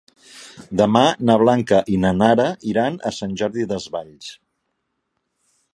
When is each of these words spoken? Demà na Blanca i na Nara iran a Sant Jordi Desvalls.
Demà 0.79 1.03
na 1.29 1.35
Blanca 1.41 1.81
i 1.95 1.99
na 2.05 2.13
Nara 2.23 2.47
iran 2.73 2.99
a 3.09 3.13
Sant 3.19 3.37
Jordi 3.43 3.69
Desvalls. 3.75 4.33